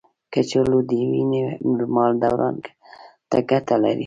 [0.33, 2.55] کچالو د وینې نورمال دوران
[3.29, 3.99] ته ګټه لري.